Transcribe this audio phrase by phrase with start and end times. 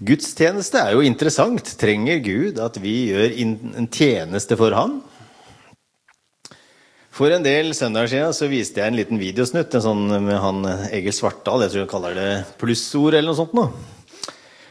[0.00, 1.74] Gudstjeneste er jo interessant.
[1.76, 5.02] Trenger Gud at vi gjør en tjeneste for Han?
[7.12, 10.64] For en del søndager siden så viste jeg en liten videosnutt en sånn med han
[10.88, 11.66] Egil Svartdal.
[11.66, 12.30] Jeg tror han kaller det
[12.62, 13.52] plussord eller noe sånt.
[13.52, 13.66] Nå.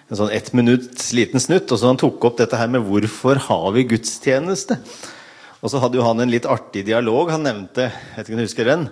[0.10, 1.70] En sånn ett minutts liten snutt.
[1.70, 4.80] Og så han tok opp dette her med 'Hvorfor har vi gudstjeneste?'
[5.62, 7.30] Og så hadde jo han en litt artig dialog.
[7.30, 8.90] Han nevnte jeg vet ikke om du husker den,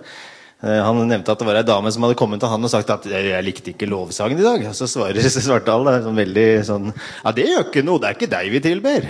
[0.58, 3.04] han nevnte at det var ei dame som hadde kommet til han og sagt at
[3.06, 4.66] 'jeg likte ikke lovsangen i dag'.
[4.68, 7.98] Og så svarer Svartdal sånn veldig sånn 'Ja, det gjør ikke noe.
[8.02, 9.06] Det er ikke deg vi tilber'.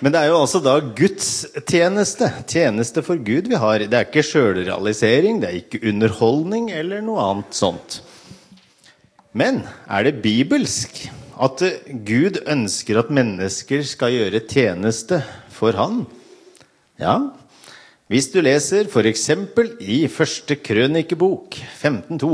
[0.00, 2.30] Men det er jo altså da gudstjeneste.
[2.48, 3.84] Tjeneste for Gud vi har.
[3.84, 8.00] Det er ikke sjølrealisering, det er ikke underholdning eller noe annet sånt.
[9.36, 11.02] Men er det bibelsk
[11.40, 11.60] at
[12.08, 15.20] Gud ønsker at mennesker skal gjøre tjeneste
[15.52, 16.06] for Han?
[17.00, 17.18] Ja,
[18.10, 19.28] hvis du leser f.eks.
[19.86, 22.30] i første krønikebok 15.2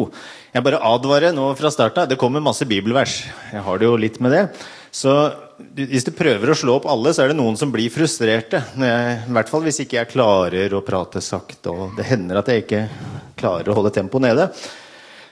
[0.54, 2.08] Jeg bare advarer nå fra starten.
[2.08, 3.18] Det kommer masse bibelvers.
[3.52, 4.40] Jeg har det jo litt med det.
[4.88, 5.12] Så
[5.76, 8.62] hvis du prøver å slå opp alle, så er det noen som blir frustrerte.
[8.80, 11.68] I hvert fall hvis ikke jeg klarer å prate sakte.
[11.68, 12.82] Og det hender at jeg ikke
[13.36, 14.48] klarer å holde tempoet nede.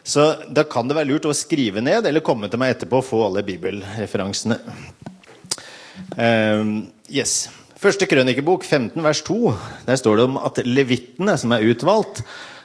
[0.05, 3.09] Så da kan det være lurt å skrive ned eller komme til meg etterpå og
[3.09, 4.61] få alle bibelreferansene.
[6.21, 7.47] Um, yes.
[7.85, 9.35] Første krønikebok, 15 vers 2,
[9.85, 12.23] der står det om at levittene som er utvalgt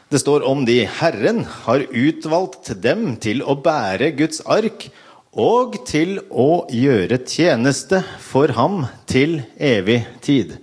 [0.07, 4.85] Det står om de Herren har utvalgt dem til å bære Guds ark
[5.35, 10.55] og til å gjøre tjeneste for ham til evig tid.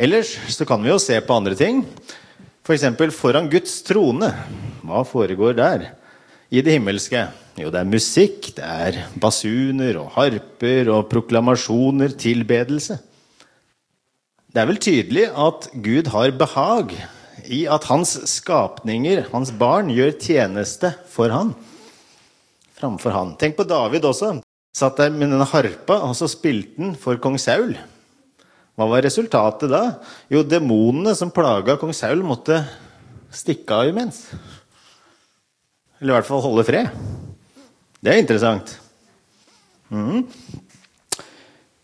[0.00, 1.84] Ellers så kan vi jo se på andre ting.
[2.64, 2.88] F.eks.
[2.96, 4.32] For foran Guds trone.
[4.80, 5.88] Hva foregår der?
[6.48, 7.28] I det himmelske?
[7.60, 13.02] Jo, det er musikk, det er basuner og harper og proklamasjoner, tilbedelse.
[14.52, 16.94] Det er vel tydelig at Gud har behag
[17.48, 21.54] i at hans skapninger, hans barn, gjør tjeneste for han
[22.82, 23.36] framfor han.
[23.38, 24.36] Tenk på David også.
[24.74, 27.76] Satt der med denne harpa, og så spilte han for kong Saul.
[28.78, 29.82] Hva var resultatet da?
[30.32, 32.62] Jo, demonene som plaga kong Saul, måtte
[33.32, 34.24] stikke av imens.
[36.00, 36.88] Eller i hvert fall holde fred.
[38.02, 38.74] Det er interessant.
[39.92, 40.24] Mm.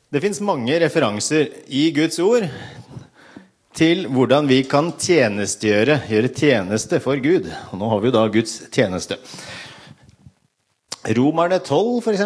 [0.08, 2.46] Det fins mange referanser i Guds ord
[3.76, 7.44] til hvordan vi kan tjenestegjøre, gjøre tjeneste for Gud.
[7.68, 9.18] Og nå har vi jo da Guds tjeneste.
[11.18, 12.24] Romerne 12, f.eks.,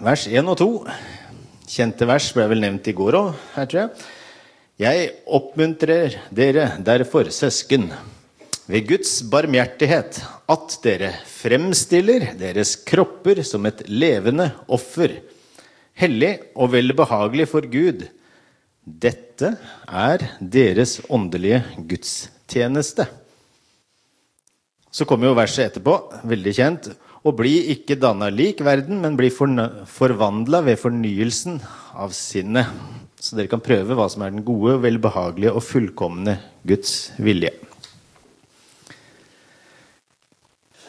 [0.00, 0.68] vers 1 og 2.
[1.68, 4.06] Kjente vers ble vel nevnt i går òg, her tror jeg.
[4.80, 7.90] Jeg oppmuntrer dere derfor, søsken,
[8.64, 15.18] ved Guds barmhjertighet, at dere fremstiller deres kropper som et levende offer
[16.00, 18.06] hellig og veldig behagelig for Gud.
[18.84, 19.54] Dette
[19.86, 23.06] er deres åndelige gudstjeneste.
[24.90, 25.94] Så kommer jo verset etterpå,
[26.26, 26.90] veldig kjent.
[27.20, 31.60] Og bli ikke danna lik verden, men bli forvandla ved fornyelsen
[31.92, 32.72] av sinnet.
[33.20, 37.52] Så dere kan prøve hva som er den gode, velbehagelige og fullkomne Guds vilje.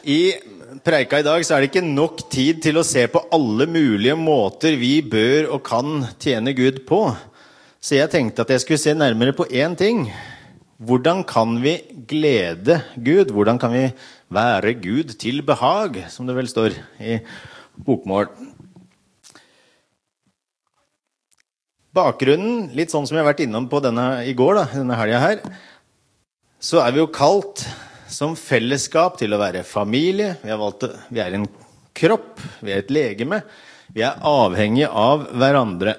[0.07, 0.33] I
[0.79, 4.15] preika i dag, så er det ikke nok tid til å se på alle mulige
[4.15, 7.03] måter vi bør og kan tjene Gud på.
[7.83, 10.05] Så jeg tenkte at jeg skulle se nærmere på én ting.
[10.81, 11.75] Hvordan kan vi
[12.07, 13.33] glede Gud?
[13.35, 13.83] Hvordan kan vi
[14.31, 17.19] være Gud til behag, som det vel står i
[17.75, 18.31] bokmål?
[21.91, 25.19] Bakgrunnen, litt sånn som jeg har vært innom på denne i går, da, denne helga
[25.19, 25.41] her,
[26.63, 27.65] så er vi jo kalt
[28.11, 30.35] som fellesskap til å være familie.
[30.43, 31.47] Vi, valgt, vi er en
[31.97, 33.41] kropp, vi er et legeme.
[33.91, 35.97] Vi er avhengige av hverandre.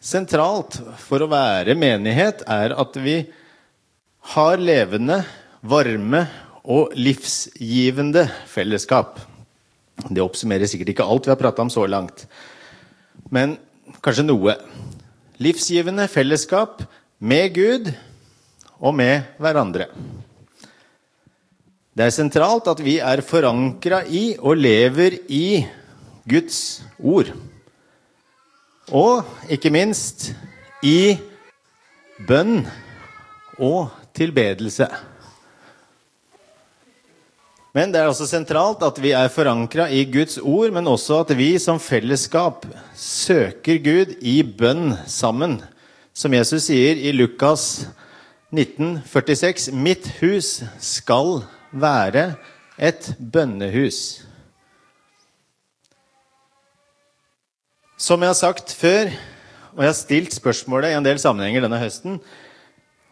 [0.00, 3.18] Sentralt for å være menighet er at vi
[4.34, 5.22] har levende,
[5.60, 6.24] varme
[6.64, 9.18] og livsgivende fellesskap.
[10.08, 12.24] Det oppsummerer sikkert ikke alt vi har prata om så langt,
[13.28, 13.58] men
[14.00, 14.56] kanskje noe.
[15.40, 16.80] Livsgivende fellesskap
[17.20, 17.92] med Gud
[18.80, 19.90] og med hverandre.
[21.90, 25.64] Det er sentralt at vi er forankra i og lever i
[26.30, 27.32] Guds ord.
[28.94, 30.28] Og ikke minst
[30.86, 31.18] i
[32.28, 32.62] bønn
[33.58, 34.86] og tilbedelse.
[37.74, 41.36] Men det er også sentralt at vi er forankra i Guds ord, men også at
[41.38, 45.58] vi som fellesskap søker Gud i bønn sammen.
[46.14, 47.88] Som Jesus sier i Lukas
[48.54, 51.56] 1946.: Mitt hus skal være
[52.78, 54.24] et bønnehus.
[58.00, 59.10] Som jeg har sagt før,
[59.76, 62.18] og jeg har stilt spørsmålet i en del sammenhenger denne høsten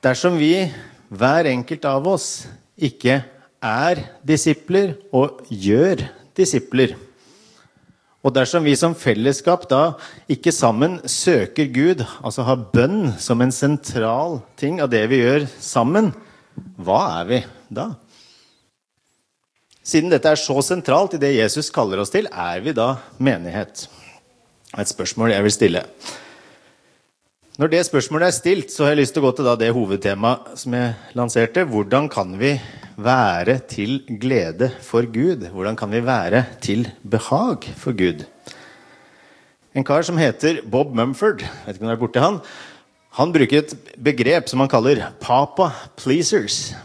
[0.02, 0.69] Dersom vi,
[1.10, 2.46] hver enkelt av oss,
[2.78, 3.16] ikke
[3.58, 6.04] er disipler og gjør
[6.38, 6.94] disipler.
[8.22, 9.96] Og dersom vi som fellesskap da
[10.31, 15.49] ikke sammen søker Gud, altså har bønn som en sentral ting av det vi gjør
[15.58, 16.12] sammen,
[16.78, 17.43] hva er vi
[17.75, 17.90] da?
[19.88, 23.87] Siden dette er så sentralt i det Jesus kaller oss til, er vi da menighet?
[24.76, 25.85] Et spørsmål jeg vil stille.
[27.58, 30.58] Når det spørsmålet er stilt, så har jeg lyst til å gå til det hovedtemaet
[30.61, 31.64] som jeg lanserte.
[31.67, 32.52] Hvordan kan vi
[33.00, 35.49] være til glede for Gud?
[35.55, 38.26] Hvordan kan vi være til behag for Gud?
[39.73, 42.38] En kar som heter Bob Mumford, vet ikke om du er borti han,
[43.19, 46.76] han bruker et begrep som han kaller 'papa pleasers'.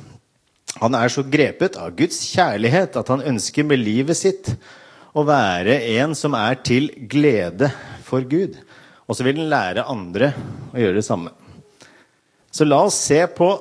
[0.81, 4.49] Han er så grepet av Guds kjærlighet at han ønsker med livet sitt
[5.13, 7.69] å være en som er til glede
[8.05, 8.57] for Gud.
[9.05, 10.31] Og så vil den lære andre
[10.73, 11.33] å gjøre det samme.
[12.53, 13.51] Så la oss se på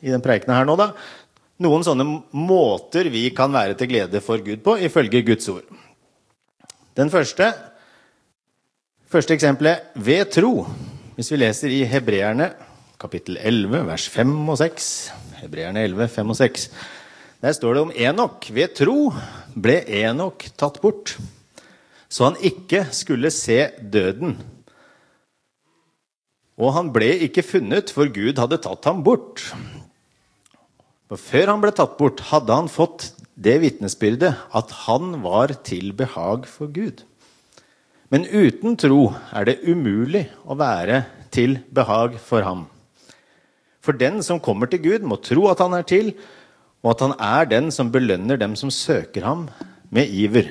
[0.00, 0.90] i den preikene her nå da,
[1.64, 2.04] noen sånne
[2.36, 5.64] måter vi kan være til glede for Gud på, ifølge Guds ord.
[6.96, 7.50] Den første,
[9.12, 10.66] første eksempelet ved tro.
[11.16, 12.50] Hvis vi leser i Hebreerne
[13.00, 14.90] kapittel 11, vers 5 og 6
[15.40, 16.68] Hebreerne 11, 5 og 6.
[17.44, 18.50] Der står det om Enok.
[18.56, 18.98] Ved tro
[19.54, 21.16] ble Enok tatt bort
[22.08, 24.36] så han ikke skulle se døden.
[26.56, 29.42] Og han ble ikke funnet, for Gud hadde tatt ham bort.
[31.06, 35.92] For før han ble tatt bort, hadde han fått det vitnesbyrdet at han var til
[35.96, 37.02] behag for Gud.
[38.08, 41.02] Men uten tro er det umulig å være
[41.34, 42.64] til behag for ham.
[43.86, 46.12] For den som kommer til Gud, må tro at han er til,
[46.82, 49.46] og at han er den som belønner dem som søker ham
[49.94, 50.50] med iver.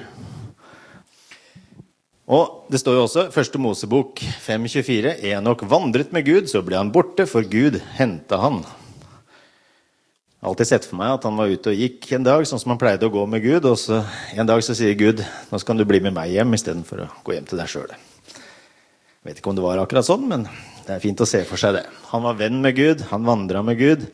[2.25, 6.91] Og Det står jo også første Mosebok 5.24.: Enok vandret med Gud, så ble han
[6.91, 8.63] borte, for Gud henta han.
[8.63, 12.61] Jeg har alltid sett for meg at han var ute og gikk en dag, sånn
[12.61, 13.65] som han pleide å gå med Gud.
[13.65, 14.01] Og så
[14.33, 17.37] en dag så sier Gud nå skal du bli med meg hjem istedenfor å gå
[17.37, 17.93] hjem til deg sjøl.
[19.25, 20.49] Vet ikke om det var akkurat sånn, men
[20.85, 21.85] det er fint å se for seg det.
[22.11, 24.07] Han var venn med Gud, han vandra med Gud.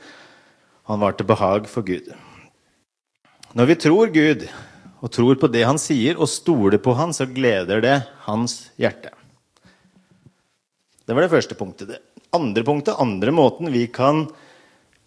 [0.90, 2.08] Han var til behag for Gud.
[3.56, 4.46] Når vi tror Gud,
[5.02, 7.98] og tror på det han sier, og stoler på han, så gleder det
[8.28, 9.12] hans hjerte.
[11.04, 11.92] Det var det første punktet.
[11.92, 12.00] Det
[12.38, 14.28] andre punktet, andre måten vi kan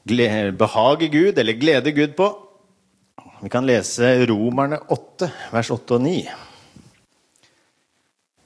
[0.04, 2.32] behage Gud, eller glede Gud på
[3.44, 6.18] Vi kan lese Romerne 8, vers 8 og 9.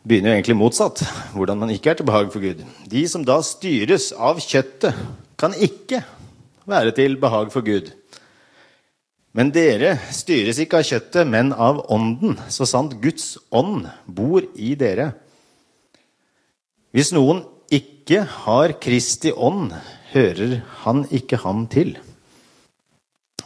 [0.06, 1.02] Begynner jo egentlig motsatt,
[1.34, 2.62] hvordan man ikke er til behag for Gud.
[2.86, 4.94] De som da styres av kjøttet,
[5.38, 6.02] kan ikke
[6.68, 7.90] være til behag for Gud.
[9.36, 14.72] Men dere styres ikke av kjøttet, men av ånden, så sant Guds ånd bor i
[14.78, 15.12] dere.
[16.94, 19.74] Hvis noen ikke har Kristi ånd,
[20.14, 21.98] hører han ikke ham til.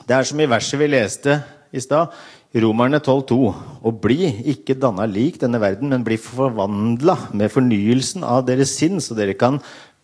[0.07, 1.41] Det er som i verset vi leste
[1.75, 2.13] i stad,
[2.53, 3.39] Romerne 12,2.:
[3.81, 9.01] Og bli ikke danna lik denne verden, men bli forvandla med fornyelsen av deres sinn,
[9.01, 9.57] så dere kan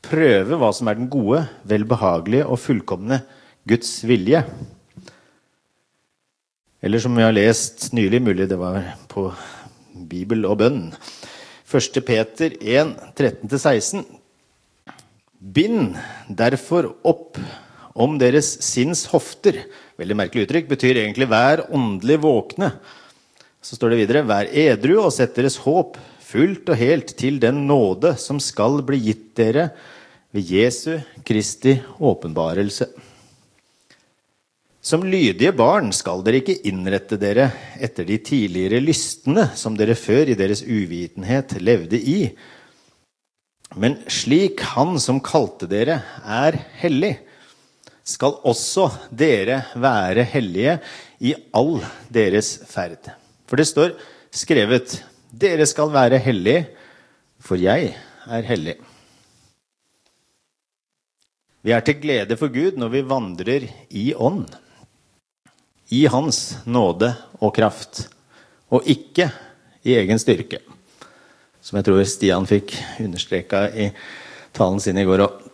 [0.05, 3.21] prøve hva som er den gode, velbehagelige og fullkomne
[3.69, 4.45] Guds vilje.
[6.81, 9.29] Eller som vi har lest nylig, mulig det var på
[10.09, 10.83] Bibel og bønn.
[11.69, 12.01] 1.
[12.07, 14.07] Peter 1, 13-16.
[15.39, 15.99] Bind
[16.33, 17.37] derfor opp
[17.99, 19.65] om deres sinns hofter.
[19.99, 20.71] Veldig merkelig uttrykk.
[20.71, 22.73] Betyr egentlig 'vær åndelig våkne'.
[23.61, 27.67] Så står det videre 'vær edru og sett deres håp fullt og helt til den
[27.67, 29.71] nåde som skal bli gitt dere
[30.33, 32.89] ved Jesu Kristi åpenbarelse'.
[34.81, 37.51] Som lydige barn skal dere ikke innrette dere
[37.83, 42.31] etter de tidligere lystne som dere før i deres uvitenhet levde i.
[43.77, 47.19] Men slik Han som kalte dere, er hellig,
[48.09, 50.79] skal også dere være hellige
[51.21, 53.11] i all deres ferd.
[53.49, 53.97] For det står
[54.33, 56.69] skrevet dere skal være hellige,
[57.41, 57.93] for jeg
[58.29, 58.79] er hellig.
[61.63, 64.49] Vi er til glede for Gud når vi vandrer i ånd
[65.93, 67.11] i Hans nåde
[67.41, 68.07] og kraft,
[68.69, 69.31] og ikke
[69.89, 70.61] i egen styrke.
[71.65, 73.89] Som jeg tror Stian fikk understreka i
[74.57, 75.48] talen sin i går òg.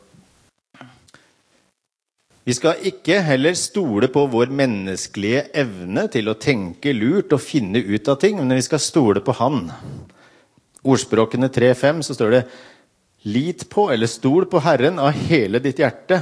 [2.44, 7.80] Vi skal ikke heller stole på vår menneskelige evne til å tenke lurt og finne
[7.80, 9.70] ut av ting, men vi skal stole på Han.
[10.84, 12.42] Ordspråkene 3.5 så står det
[13.24, 16.18] Lit på eller stol på Herren av hele ditt hjerte.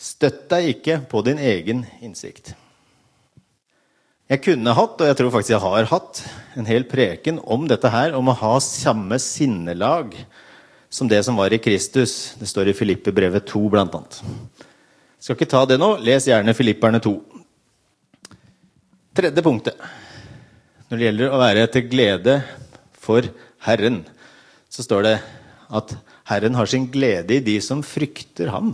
[0.00, 2.54] Støtt deg ikke på din egen innsikt.
[4.30, 6.22] Jeg kunne hatt, og jeg tror faktisk jeg har hatt,
[6.56, 10.16] en hel preken om dette her, om å ha samme sinnelag
[10.88, 12.38] som det som var i Kristus.
[12.40, 14.22] Det står i Filippe-brevet 2, blant annet.
[15.20, 15.98] Skal ikke ta det nå.
[16.00, 17.10] Les gjerne Filipperne 2.
[19.20, 19.76] Tredje punktet.
[20.88, 22.36] Når det gjelder å være til glede
[22.96, 23.28] for
[23.66, 24.00] Herren,
[24.72, 25.16] så står det
[25.76, 25.92] at
[26.30, 28.72] Herren har sin glede i de som frykter ham.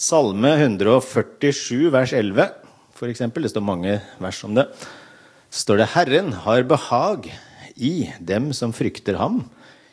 [0.00, 2.48] Salme 147 vers 11,
[2.96, 4.64] for eksempel, det står mange vers om det,
[5.50, 7.28] så står det Herren har behag
[7.76, 9.42] i dem som frykter ham,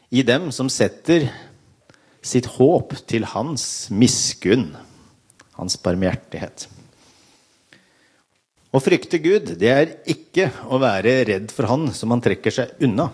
[0.07, 1.27] i dem som setter
[2.25, 4.71] sitt håp til hans miskunn,
[5.59, 6.67] hans barmhjertighet.
[8.75, 12.83] Å frykte Gud, det er ikke å være redd for Han som han trekker seg
[12.83, 13.07] unna.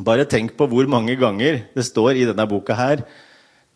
[0.00, 3.04] Bare tenk på hvor mange ganger det står i denne boka her,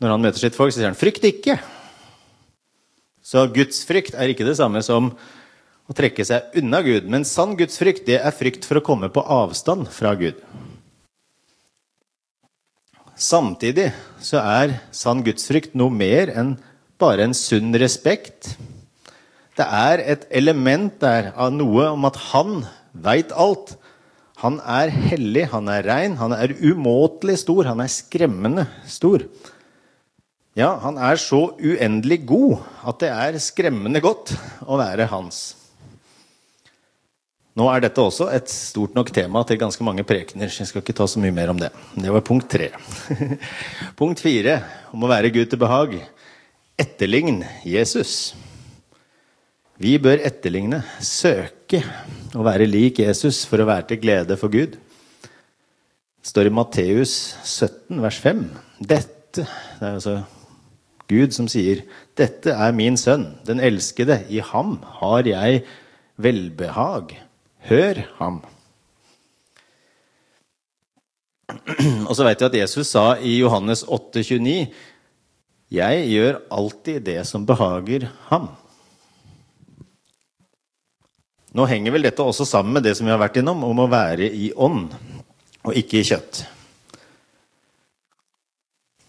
[0.00, 1.58] når han møter sitt folk, så sier han 'frykt ikke'.
[3.22, 5.10] Så gudsfrykt er ikke det samme som
[5.88, 7.08] å trekke seg unna Gud.
[7.10, 10.40] Men sann gudsfrykt, det er frykt for å komme på avstand fra Gud.
[13.18, 13.90] Samtidig
[14.22, 16.54] så er sann gudsfrykt noe mer enn
[16.98, 18.56] bare en sunn respekt
[19.58, 22.60] det er et element der av noe om at han
[22.94, 23.74] veit alt.
[24.38, 29.24] Han er hellig, han er rein, han er umåtelig stor, han er skremmende stor.
[30.58, 35.40] Ja, han er så uendelig god at det er skremmende godt å være hans.
[37.58, 40.46] Nå er dette også et stort nok tema til ganske mange prekener.
[40.46, 41.72] så Jeg skal ikke ta så mye mer om det.
[41.98, 42.70] Det var punkt tre.
[43.98, 44.60] punkt fire
[44.94, 45.98] om å være Gud til behag.
[46.78, 48.36] Etterlign Jesus.
[49.82, 51.80] Vi bør etterligne, søke
[52.38, 54.76] å være lik Jesus for å være til glede for Gud.
[54.78, 58.44] Det står i Matteus 17, vers 5.
[58.78, 60.14] Dette Det er altså
[61.08, 61.82] Gud som sier,
[62.16, 64.24] 'Dette er min sønn, den elskede.
[64.28, 65.64] I ham har jeg
[66.16, 67.14] velbehag.
[67.68, 68.42] Hør ham.'
[72.08, 74.66] Og så vet vi at Jesus sa i Johannes 8, 29,
[75.68, 78.48] 'Jeg gjør alltid det som behager ham'.
[81.52, 83.90] Nå henger vel dette også sammen med det som vi har vært innom, om å
[83.90, 84.94] være i ånd
[85.64, 86.44] og ikke i kjøtt.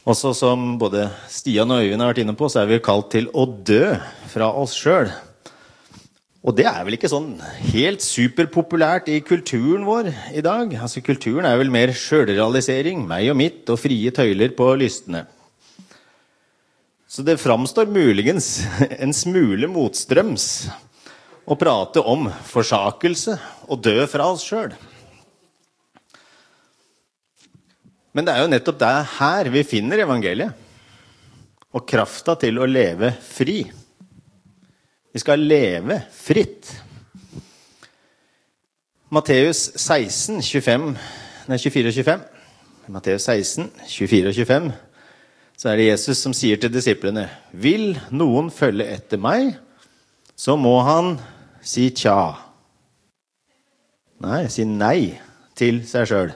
[0.09, 3.27] Også som både Stian og Øyvind har vært inne på, så er vi kalt til
[3.35, 3.95] å dø
[4.31, 5.11] fra oss sjøl.
[6.39, 7.33] Og det er vel ikke sånn
[7.73, 10.71] helt superpopulært i kulturen vår i dag.
[10.79, 15.25] Altså Kulturen er vel mer sjølrealisering, meg og mitt, og frie tøyler på lystne.
[17.09, 18.61] Så det framstår muligens
[19.03, 20.45] en smule motstrøms
[21.49, 23.33] å prate om forsakelse
[23.65, 24.75] og dø fra oss sjøl.
[28.13, 30.67] Men det er jo nettopp det her vi finner evangeliet.
[31.73, 33.63] Og krafta til å leve fri.
[35.13, 36.69] Vi skal leve fritt.
[39.13, 40.85] Matteus 16, 25,
[41.49, 42.23] nei, 24 og 25.
[42.93, 44.69] Matteus 16, 24 og 25.
[45.59, 49.57] Så er det Jesus som sier til disiplene.: Vil noen følge etter meg,
[50.31, 51.17] så må han
[51.59, 52.37] si tja.
[54.23, 55.19] Nei, si nei
[55.59, 56.31] til seg sjøl.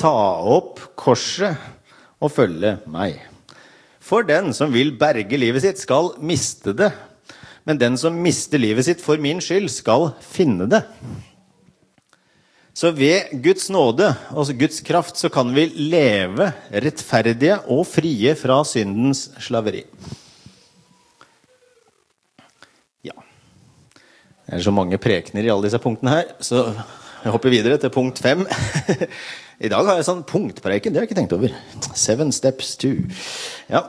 [0.00, 0.12] Ta
[0.52, 1.56] opp korset
[2.20, 3.16] og følge meg.
[4.04, 6.90] For den som vil berge livet sitt, skal miste det.
[7.64, 10.84] Men den som mister livet sitt for min skyld, skal finne det.
[12.74, 18.60] Så ved Guds nåde og Guds kraft så kan vi leve rettferdige og frie fra
[18.64, 19.82] syndens slaveri.
[23.06, 23.16] Ja
[24.46, 26.68] Det er så mange prekener i alle disse punktene her, så
[27.20, 28.46] jeg hopper videre til punkt fem.
[29.64, 30.94] I dag har jeg sånn punktpreken.
[30.94, 31.52] Det har jeg ikke tenkt over.
[31.92, 32.94] Seven steps to.
[33.68, 33.82] Ja,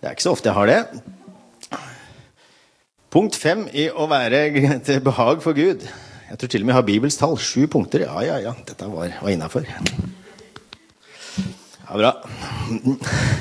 [0.00, 1.82] det er ikke så ofte jeg har det.
[3.12, 4.46] Punkt fem i å være
[4.86, 5.84] til behag for Gud.
[6.30, 7.32] Jeg tror til og med jeg har Bibels tall.
[7.42, 8.04] Sju punkter.
[8.06, 8.52] Ja, ja, ja.
[8.66, 9.66] Dette var, var innafor.
[11.90, 12.12] Ja, bra.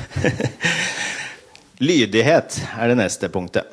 [1.90, 3.70] Lydighet er det neste punktet.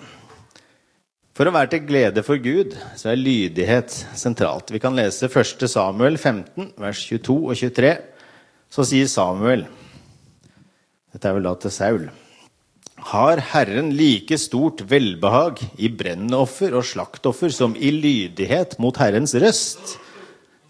[1.36, 4.68] For å være til glede for Gud så er lydighet sentralt.
[4.72, 5.64] Vi kan lese 1.
[5.68, 7.96] Samuel 15, vers 22 og 23.
[8.72, 9.64] Så sier Samuel
[11.12, 12.08] Dette er vel da til Saul.
[12.96, 19.98] Har Herren like stort velbehag i brennoffer og slaktoffer som i lydighet mot Herrens røst?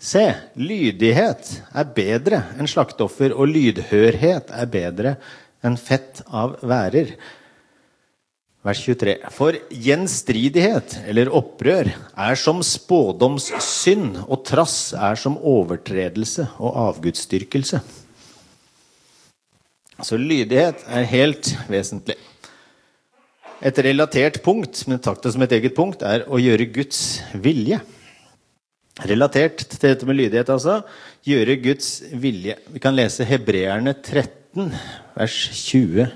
[0.02, 0.25] Se,
[0.59, 5.14] lydighet er bedre enn slaktoffer, og lydhørhet er bedre
[5.64, 7.14] enn fett av værer.
[8.66, 9.14] Vers 23.
[9.30, 17.80] For gjenstridighet, eller opprør, er som spådomssynd, og trass er som overtredelse og avgudsdyrkelse.
[20.04, 22.18] Så lydighet er helt vesentlig.
[23.64, 27.78] Et relatert punkt, men takta som et eget punkt, er å gjøre Guds vilje.
[29.08, 30.82] Relatert til dette med lydighet, altså.
[31.24, 32.58] Gjøre Guds vilje.
[32.72, 34.68] Vi kan lese Hebreerne 13,
[35.16, 36.10] vers 20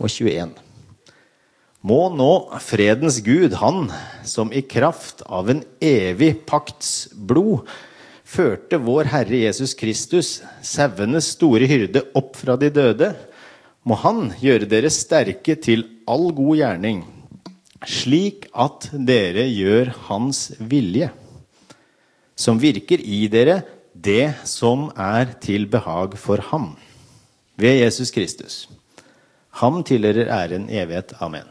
[0.00, 0.56] og 21.
[1.86, 2.30] Må nå
[2.64, 3.90] fredens Gud, Han
[4.24, 7.68] som i kraft av en evig pakts blod
[8.26, 13.12] førte vår Herre Jesus Kristus, sauenes store hyrde, opp fra de døde,
[13.86, 17.04] må Han gjøre dere sterke til all god gjerning,
[17.86, 21.12] slik at dere gjør Hans vilje,
[22.36, 23.60] som virker i dere
[23.94, 26.74] det som er til behag for Ham,
[27.56, 28.66] ved Jesus Kristus.
[29.62, 31.14] Ham tilhører æren evighet.
[31.20, 31.46] Amen.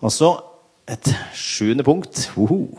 [0.00, 0.30] Og så
[0.88, 2.30] et sjuende punkt.
[2.36, 2.78] Woho.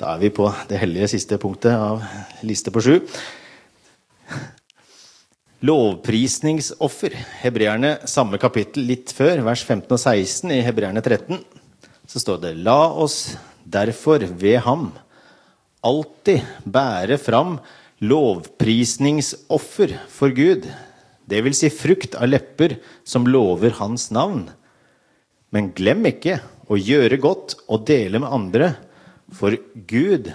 [0.00, 2.00] Da er vi på det hellige siste punktet av
[2.46, 2.94] liste på sju.
[5.68, 7.12] Lovprisningsoffer.
[7.42, 11.44] Hebreerne samme kapittel litt før, vers 15 og 16 i Hebreerne 13,
[12.08, 13.36] så står det La oss
[13.68, 14.88] derfor ved ham
[15.84, 17.58] alltid bære fram
[18.00, 20.64] lovprisningsoffer for Gud,
[21.28, 24.48] det vil si frukt av lepper som lover hans navn.
[25.52, 26.40] Men glem ikke
[26.72, 28.78] å gjøre godt og dele med andre,
[29.34, 30.32] for Gud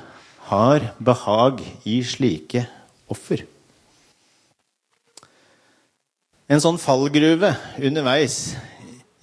[0.50, 2.66] har behag i slike
[3.12, 3.44] offer.
[6.46, 8.56] En sånn fallgruve underveis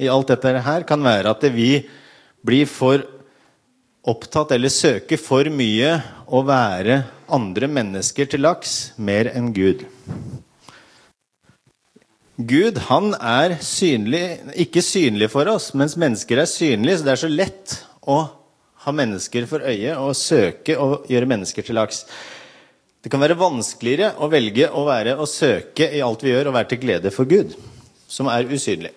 [0.02, 1.84] i alt dette her kan være at vi
[2.42, 3.04] blir for
[4.02, 5.94] opptatt eller søker for mye
[6.26, 9.84] å være andre mennesker til laks mer enn Gud.
[12.42, 16.98] Gud han er synlig, ikke synlig for oss, mens mennesker er synlige.
[16.98, 18.18] Så det er så lett å
[18.82, 22.02] ha mennesker for øye og søke å gjøre mennesker til laks.
[23.02, 26.56] Det kan være vanskeligere å velge å være og søke i alt vi gjør, og
[26.58, 27.56] være til glede for Gud,
[28.06, 28.92] som er usynlig.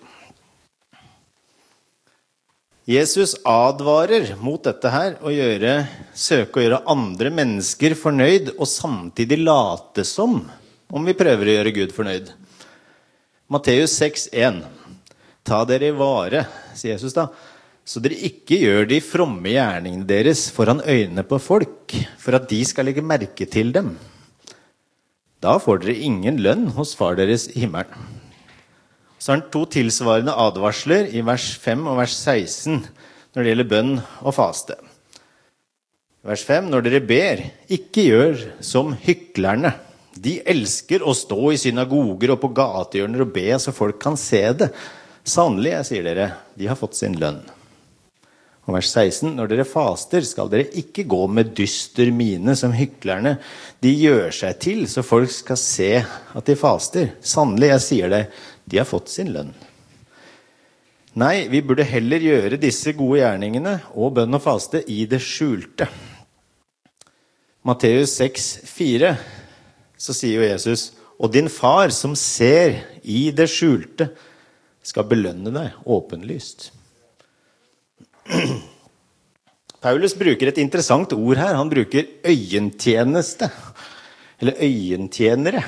[2.86, 5.72] Jesus advarer mot dette her, å gjøre,
[6.14, 10.38] søke å gjøre andre mennesker fornøyd, og samtidig late som
[10.86, 12.30] om vi prøver å gjøre Gud fornøyd.
[13.50, 14.62] Matteus 6,1.
[15.46, 16.46] Ta dere i vare,
[16.78, 17.26] sier Jesus da
[17.86, 22.58] så dere ikke gjør de fromme gjerningene deres foran øynene på folk, for at de
[22.66, 23.92] skal legge merke til dem.
[25.38, 28.10] Da får dere ingen lønn hos Far deres i himmelen.
[29.18, 33.70] Så har han to tilsvarende advarsler i vers 5 og vers 16 når det gjelder
[33.70, 34.76] bønn og faste.
[36.26, 39.76] Vers 5.: Når dere ber, ikke gjør som hyklerne.
[40.16, 44.42] De elsker å stå i synagoger og på gatehjørner og be så folk kan se
[44.58, 44.72] det.
[45.26, 47.44] Sannelig, jeg sier dere, de har fått sin lønn.
[48.66, 53.36] Og vers 16.: Når dere faster, skal dere ikke gå med dyster mine som hyklerne.
[53.82, 57.14] De gjør seg til så folk skal se at de faster.
[57.22, 58.22] Sannelig, jeg sier det,
[58.66, 59.54] de har fått sin lønn.
[61.16, 65.86] Nei, vi burde heller gjøre disse gode gjerningene og bønn og faste i det skjulte.
[67.66, 69.14] Matteus 6, 4,
[69.96, 74.10] så sier jo Jesus, og din far som ser i det skjulte,
[74.86, 76.68] skal belønne deg åpenlyst.
[79.84, 81.54] Paulus bruker et interessant ord her.
[81.58, 83.50] Han bruker øyentjeneste.
[84.40, 85.62] Eller øyentjenere.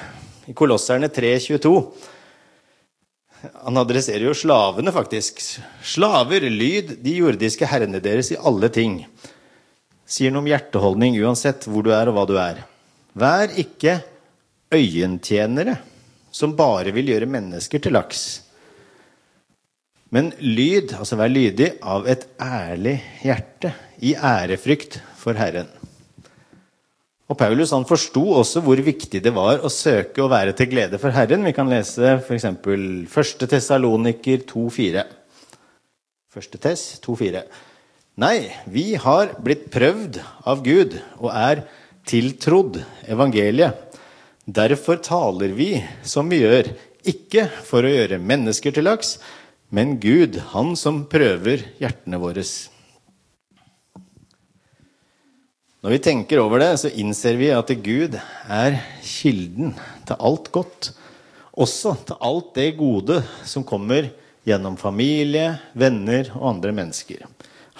[0.49, 1.75] I Kolosserne 3,22.
[3.65, 5.43] Han adresserer jo slavene, faktisk.
[5.85, 9.05] Slaver, lyd de jordiske herrene deres i alle ting.
[10.09, 12.65] Sier noe om hjerteholdning uansett hvor du er og hva du er.
[13.19, 14.01] Vær ikke
[14.75, 15.79] øyentjenere
[16.35, 18.48] som bare vil gjøre mennesker til laks
[20.15, 25.69] men lyd, altså vær lydig, av et ærlig hjerte, i ærefrykt for Herren.
[27.29, 31.01] Og Paulus han forsto også hvor viktig det var å søke å være til glede
[31.03, 31.45] for Herren.
[31.45, 32.47] Vi kan lese f.eks.
[32.49, 33.49] 1.
[33.51, 35.03] Tessaloniker 2,4.
[36.39, 36.57] 1.
[36.63, 37.43] Tess 2,4.
[38.19, 40.17] Nei, vi har blitt prøvd
[40.49, 41.67] av Gud og er
[42.09, 43.77] tiltrodd evangeliet.
[44.49, 45.75] Derfor taler vi
[46.09, 46.73] som vi gjør,
[47.05, 49.19] ikke for å gjøre mennesker til laks,
[49.69, 52.45] men Gud, han som prøver hjertene våre.
[55.85, 59.77] Når vi tenker over det, så innser vi at Gud er kilden
[60.09, 60.91] til alt godt.
[61.59, 64.09] Også til alt det gode som kommer
[64.49, 67.27] gjennom familie, venner og andre mennesker.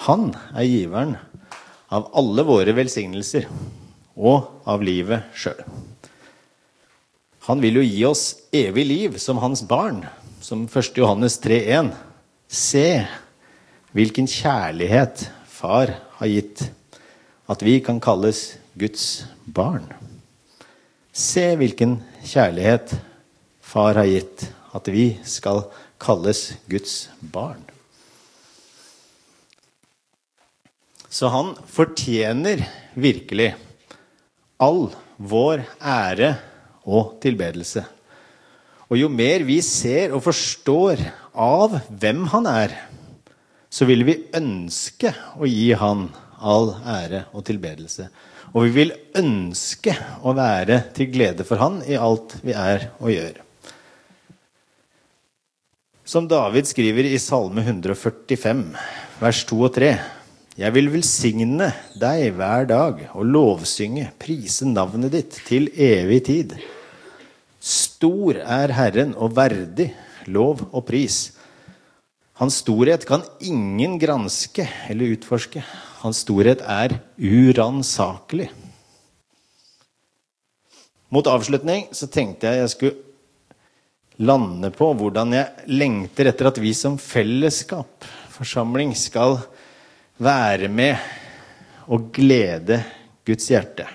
[0.05, 1.17] Han er giveren
[1.89, 3.49] av alle våre velsignelser
[4.19, 5.59] og av livet sjøl.
[7.49, 8.23] Han vil jo gi oss
[8.53, 10.03] evig liv som hans barn,
[10.41, 10.97] som 1.
[10.97, 11.91] Johannes 3,1.
[12.47, 13.07] Se
[13.93, 16.63] hvilken kjærlighet far har gitt,
[17.49, 19.85] at vi kan kalles Guds barn.
[21.11, 22.95] Se hvilken kjærlighet
[23.61, 25.65] far har gitt, at vi skal
[25.99, 27.61] kalles Guds barn.
[31.09, 32.61] Så han fortjener
[32.93, 33.55] virkelig
[34.61, 36.35] all vår ære
[36.85, 37.83] og tilbedelse.
[38.89, 41.01] Og jo mer vi ser og forstår
[41.37, 42.73] av hvem han er,
[43.69, 46.07] så vil vi ønske å gi han
[46.39, 48.07] all ære og tilbedelse.
[48.49, 49.93] Og vi vil ønske
[50.25, 53.37] å være til glede for han i alt vi er og gjør.
[56.09, 58.63] Som David skriver i Salme 145,
[59.21, 59.91] vers 2 og 3.
[60.57, 61.69] Jeg vil velsigne
[62.01, 66.57] deg hver dag og lovsynge, prise navnet ditt til evig tid.
[67.59, 69.89] Stor er Herren og verdig
[70.31, 71.33] lov og pris.
[72.39, 75.63] Hans storhet kan ingen granske eller utforske.
[75.99, 78.47] Hans storhet er uransakelig.
[81.11, 86.71] Mot avslutning så tenkte jeg jeg skulle lande på hvordan jeg lengter etter at vi
[86.75, 89.39] som fellesskap, forsamling, skal
[90.19, 90.95] være med
[91.91, 92.79] og glede
[93.27, 93.87] Guds hjerte.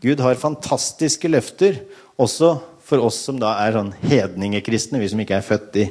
[0.00, 1.82] Gud har fantastiske løfter,
[2.20, 2.54] også
[2.90, 5.86] for oss som da er sånn hedningekristne, vi som ikke er født i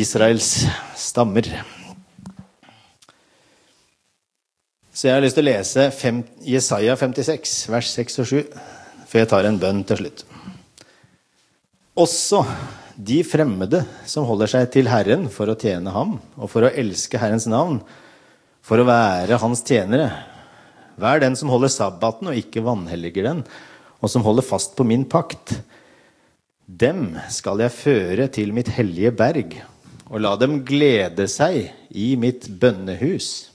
[0.00, 0.62] Israels
[0.96, 1.48] stammer.
[4.90, 8.60] Så jeg har lyst til å lese fem, Jesaja 56, vers 6 og 7,
[9.10, 10.24] før jeg tar en bønn til slutt.
[12.00, 12.42] Også
[13.00, 17.20] de fremmede som holder seg til Herren for å tjene ham, og for å elske
[17.20, 17.80] Herrens navn,
[18.64, 20.10] for å være hans tjenere.
[21.00, 23.44] Vær den som holder sabbaten og ikke vanhelliger den,
[24.00, 25.58] og som holder fast på min pakt.
[26.66, 29.58] Dem skal jeg føre til mitt hellige berg
[30.10, 33.50] og la dem glede seg i mitt bønnehus.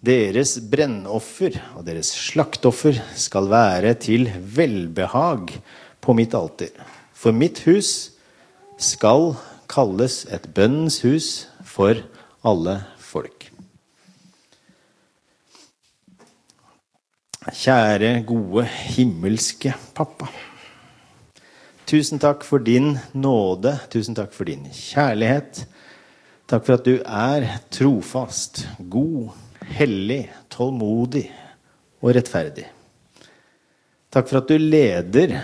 [0.00, 5.52] Deres brennoffer og deres slaktoffer skal være til velbehag
[6.00, 6.72] på mitt alter.
[7.12, 8.12] For mitt hus
[8.80, 9.34] skal
[9.68, 11.30] kalles et bønnens hus
[11.68, 12.00] for
[12.44, 13.48] alle folk.
[17.40, 20.26] Kjære, gode, himmelske pappa.
[21.88, 23.72] Tusen takk for din nåde.
[23.88, 25.62] Tusen takk for din kjærlighet.
[26.44, 29.32] Takk for at du er trofast, god,
[29.72, 31.30] hellig, tålmodig
[32.02, 32.66] og rettferdig.
[34.12, 35.38] Takk for at du leder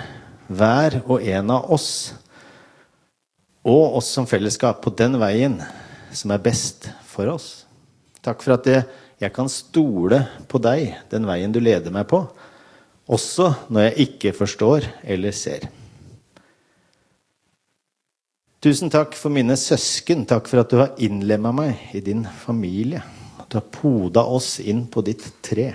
[0.52, 1.88] hver og en av oss
[3.64, 5.56] og oss som fellesskap på den veien
[6.12, 7.64] som er best for oss.
[8.20, 8.68] Takk for at
[9.22, 12.20] jeg kan stole på deg, den veien du leder meg på,
[13.06, 15.68] også når jeg ikke forstår eller ser.
[18.66, 20.24] Tusen takk for mine søsken.
[20.26, 22.98] Takk for at du har innlemma meg i din familie.
[23.38, 25.68] At du har poda oss inn på ditt tre.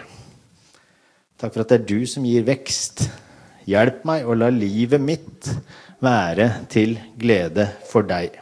[1.39, 3.05] Takk for at det er du som gir vekst.
[3.69, 5.53] Hjelp meg å la livet mitt
[6.03, 8.40] være til glede for deg.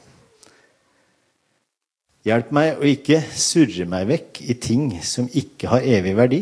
[2.29, 6.39] Hjelp meg å ikke surre meg vekk i ting som ikke har evig verdi,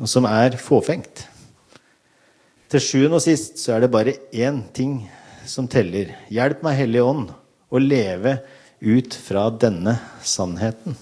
[0.00, 1.26] og som er fåfengt.
[2.72, 5.02] Til sjuende og sist så er det bare én ting
[5.44, 6.14] som teller.
[6.32, 7.26] Hjelp meg, Hellige Ånd,
[7.68, 8.38] å leve
[8.80, 10.96] ut fra denne sannheten.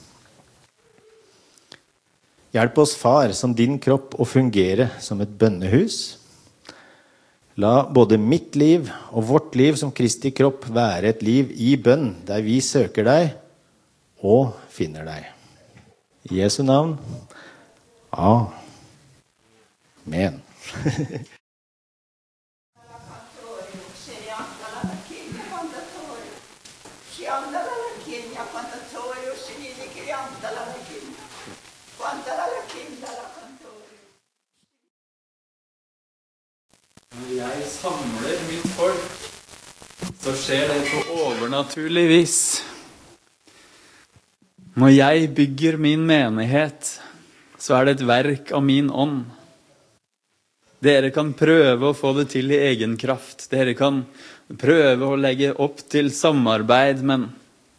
[2.56, 6.00] Hjelp oss, Far, som din kropp å fungere som et bønnehus.
[7.62, 12.16] La både mitt liv og vårt liv som Kristi kropp være et liv i bønn,
[12.26, 13.30] der vi søker deg
[14.20, 15.28] og finner deg.
[16.30, 16.98] I Jesu navn.
[18.12, 18.50] Amen.
[37.20, 39.10] Når jeg samler mitt folk,
[40.20, 42.69] så skjer det på overnaturlig vis.
[44.80, 46.86] Når jeg bygger min menighet,
[47.60, 49.26] så er det et verk av min ånd.
[50.80, 53.44] Dere kan prøve å få det til i egen kraft.
[53.52, 53.98] Dere kan
[54.62, 57.26] prøve å legge opp til samarbeid, men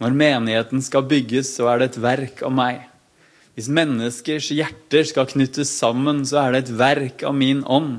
[0.03, 2.85] når menigheten skal bygges, så er det et verk av meg.
[3.57, 7.97] Hvis menneskers hjerter skal knyttes sammen, så er det et verk av min ånd.